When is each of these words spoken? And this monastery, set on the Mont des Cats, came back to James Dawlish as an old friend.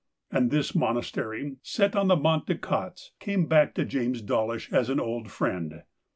And 0.31 0.49
this 0.49 0.73
monastery, 0.73 1.57
set 1.61 1.95
on 1.95 2.07
the 2.07 2.15
Mont 2.15 2.47
des 2.47 2.55
Cats, 2.57 3.11
came 3.19 3.45
back 3.45 3.75
to 3.75 3.85
James 3.85 4.23
Dawlish 4.23 4.73
as 4.73 4.89
an 4.89 4.99
old 4.99 5.29
friend. 5.29 5.83